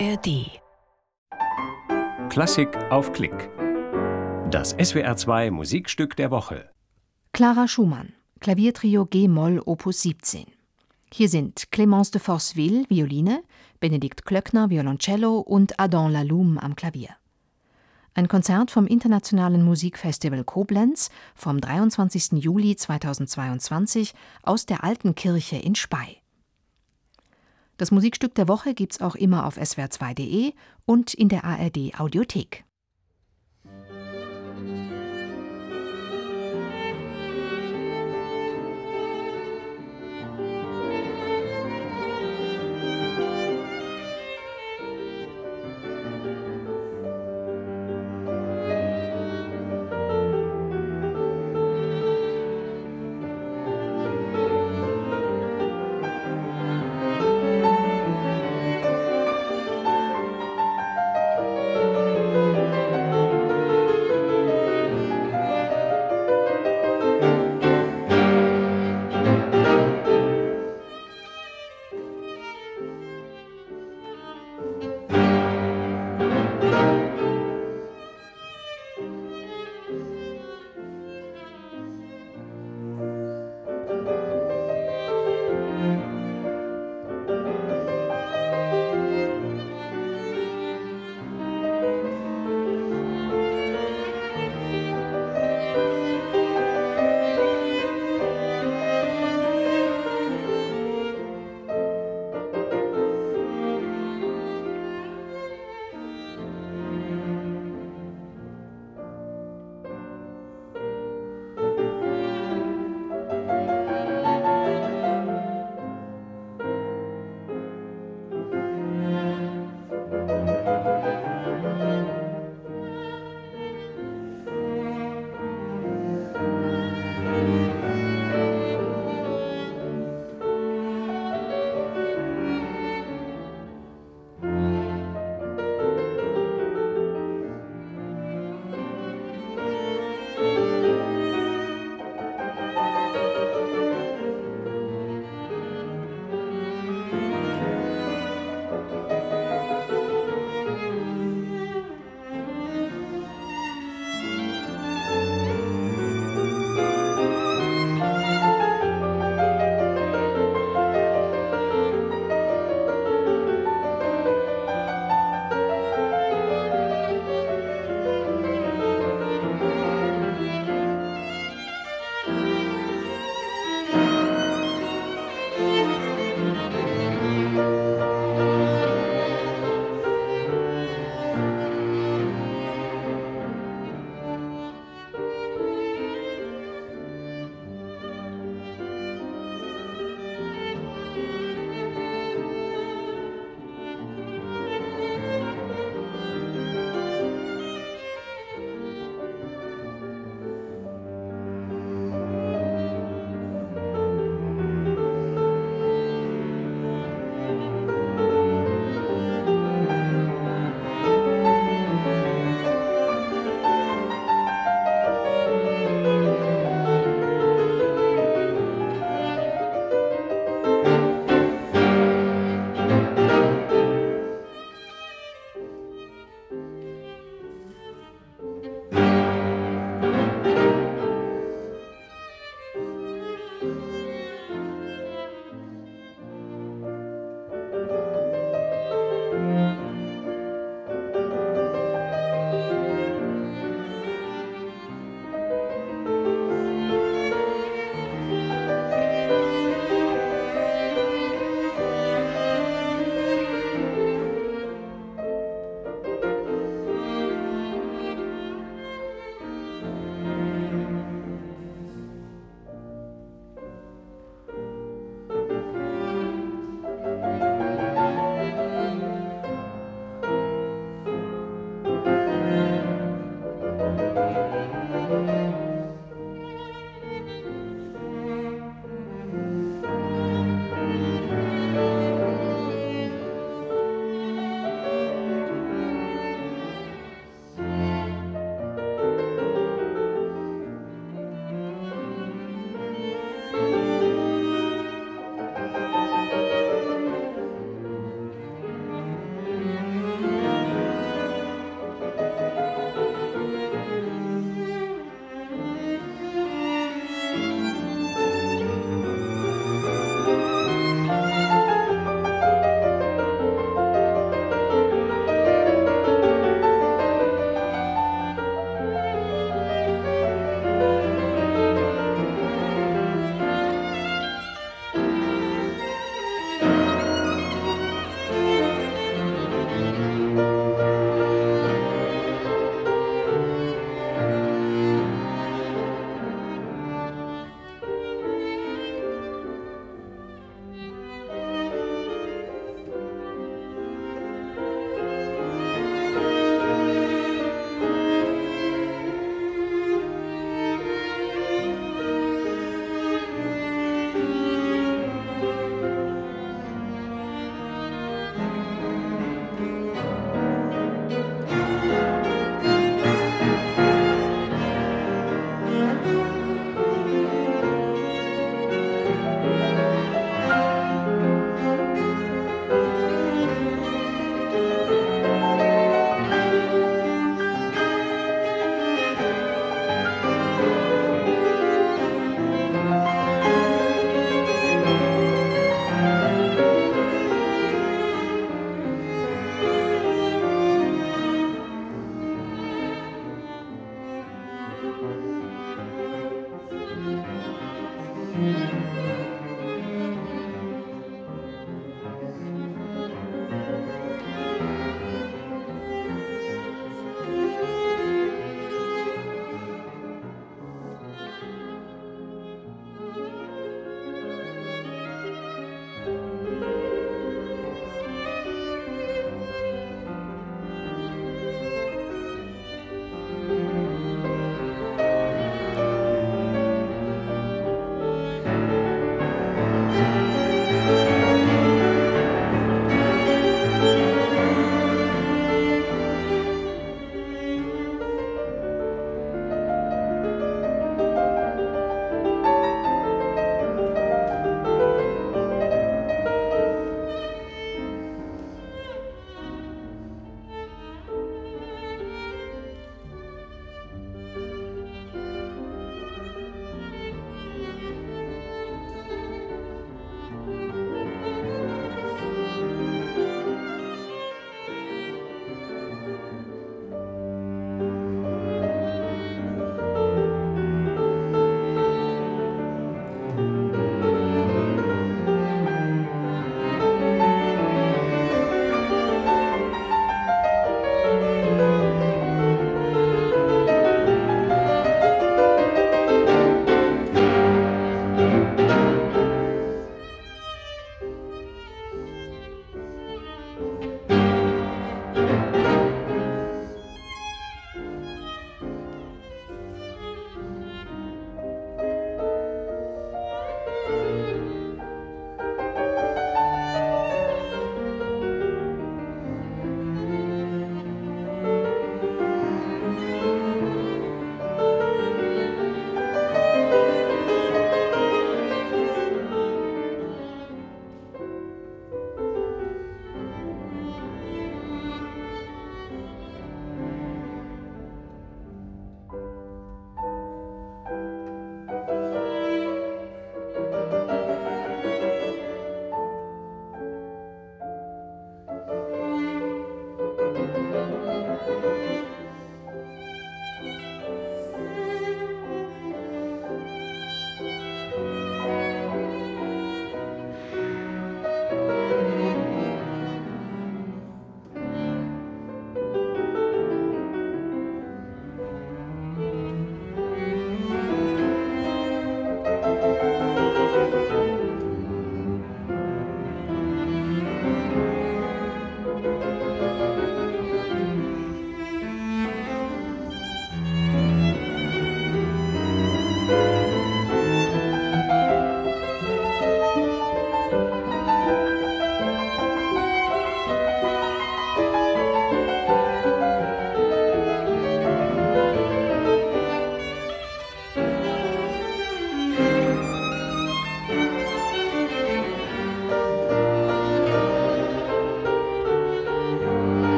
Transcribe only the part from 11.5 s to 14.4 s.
Clémence de Forceville, Violine, Benedikt